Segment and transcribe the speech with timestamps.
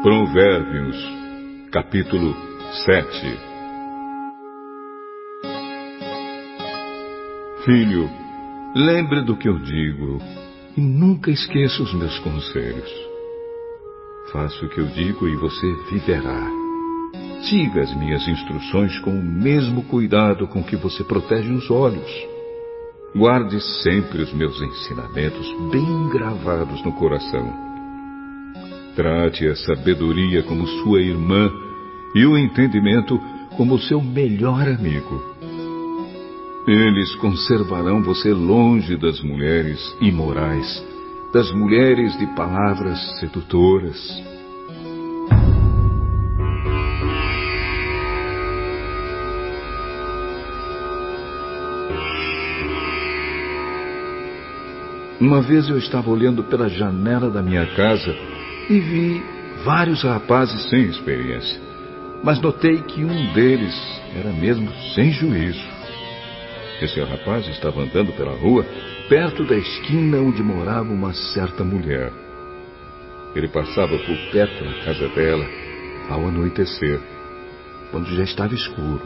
[0.00, 0.96] Provérbios,
[1.72, 2.32] capítulo
[2.86, 3.08] 7
[7.64, 8.08] Filho,
[8.76, 10.18] lembre do que eu digo
[10.76, 12.88] e nunca esqueça os meus conselhos.
[14.30, 16.46] Faça o que eu digo e você viverá.
[17.50, 22.10] Siga as minhas instruções com o mesmo cuidado com que você protege os olhos.
[23.16, 27.67] Guarde sempre os meus ensinamentos bem gravados no coração.
[28.98, 31.48] Trate a sabedoria como sua irmã
[32.16, 33.16] e o entendimento
[33.56, 35.22] como seu melhor amigo.
[36.66, 40.84] Eles conservarão você longe das mulheres imorais,
[41.32, 43.96] das mulheres de palavras sedutoras.
[55.20, 58.12] Uma vez eu estava olhando pela janela da minha casa
[58.68, 59.22] e vi
[59.64, 61.60] vários rapazes sem experiência.
[62.22, 63.74] Mas notei que um deles
[64.16, 65.64] era mesmo sem juízo.
[66.80, 68.64] Esse rapaz estava andando pela rua,
[69.08, 72.12] perto da esquina onde morava uma certa mulher.
[73.34, 75.46] Ele passava por perto da casa dela
[76.08, 77.00] ao anoitecer,
[77.90, 79.02] quando já estava escuro.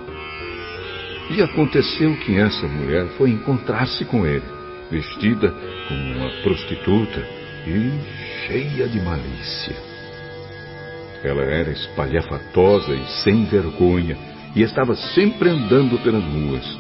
[1.31, 4.45] E aconteceu que essa mulher foi encontrar-se com ele
[4.91, 5.55] vestida
[5.89, 9.77] como uma prostituta e cheia de malícia.
[11.23, 14.17] Ela era espalhafatosa e sem vergonha
[14.55, 16.79] e estava sempre andando pelas ruas.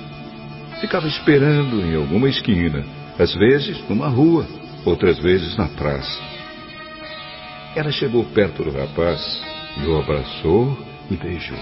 [0.80, 2.84] Ficava esperando em alguma esquina,
[3.19, 4.46] às vezes numa rua,
[4.84, 6.20] outras vezes na praça.
[7.77, 9.42] Ela chegou perto do rapaz
[9.80, 10.77] e o abraçou
[11.11, 11.58] e beijou.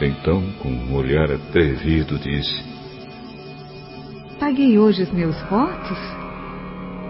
[0.00, 2.64] Então, com um olhar atrevido, disse:
[4.38, 5.98] Paguei hoje os meus votos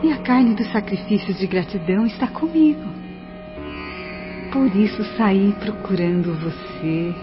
[0.03, 2.99] e a carne dos sacrifícios de gratidão está comigo.
[4.53, 7.15] Por isso saí procurando você.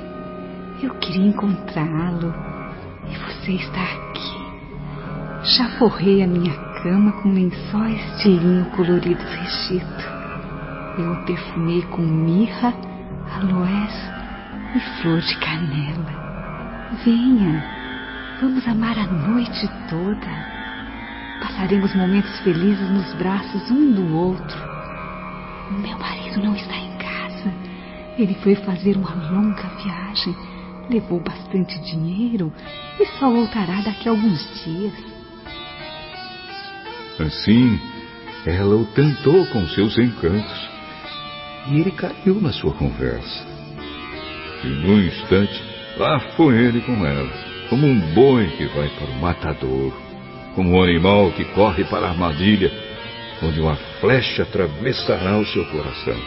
[0.84, 2.34] Eu queria encontrá-lo
[3.10, 4.46] e você está aqui.
[5.56, 10.16] Já forrei a minha cama com lençóis de linho coloridos Regito.
[10.98, 12.74] Eu o perfumei com mirra,
[13.36, 14.12] aloés
[14.76, 16.26] e flor de canela.
[17.04, 17.64] Venha.
[18.42, 20.55] Vamos amar a noite toda.
[21.42, 24.58] Passaremos momentos felizes nos braços um do outro.
[25.82, 27.54] Meu marido não está em casa.
[28.18, 30.36] Ele foi fazer uma longa viagem.
[30.90, 32.54] Levou bastante dinheiro
[33.00, 34.94] e só voltará daqui a alguns dias.
[37.20, 37.80] Assim,
[38.46, 40.70] ela o tentou com seus encantos
[41.68, 43.46] e ele caiu na sua conversa.
[44.64, 45.64] E num instante,
[45.98, 49.94] lá foi ele com ela como um boi que vai para o matador,
[50.56, 52.72] como um animal que corre para a armadilha,
[53.44, 56.18] onde uma flecha atravessará o seu coração.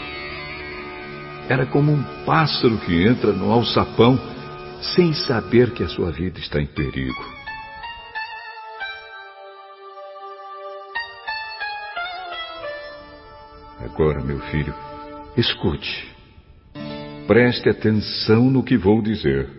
[1.49, 4.21] Era como um pássaro que entra no alçapão
[4.95, 7.39] sem saber que a sua vida está em perigo.
[13.81, 14.75] Agora, meu filho,
[15.37, 16.15] escute.
[17.27, 19.58] Preste atenção no que vou dizer.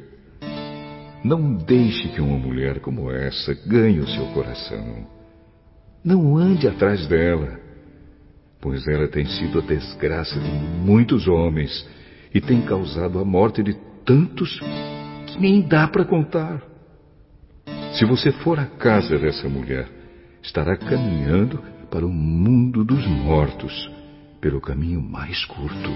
[1.24, 5.06] Não deixe que uma mulher como essa ganhe o seu coração.
[6.03, 7.59] Não ande atrás dela,
[8.62, 11.88] pois ela tem sido a desgraça de muitos homens
[12.34, 13.74] e tem causado a morte de
[14.06, 14.59] tantos
[15.28, 16.63] que nem dá para contar.
[17.94, 19.90] Se você for à casa dessa mulher,
[20.41, 23.91] estará caminhando para o mundo dos mortos
[24.40, 25.90] pelo caminho mais curto.